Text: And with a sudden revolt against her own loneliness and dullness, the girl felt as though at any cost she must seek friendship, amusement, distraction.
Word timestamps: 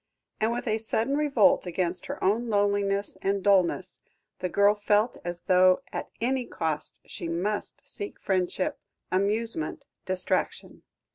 And 0.39 0.51
with 0.51 0.67
a 0.67 0.79
sudden 0.79 1.15
revolt 1.15 1.67
against 1.67 2.07
her 2.07 2.23
own 2.23 2.49
loneliness 2.49 3.19
and 3.21 3.43
dullness, 3.43 3.99
the 4.39 4.49
girl 4.49 4.73
felt 4.73 5.17
as 5.23 5.43
though 5.43 5.83
at 5.93 6.09
any 6.19 6.47
cost 6.47 6.99
she 7.05 7.27
must 7.27 7.81
seek 7.87 8.19
friendship, 8.19 8.79
amusement, 9.11 9.85
distraction. 10.07 10.81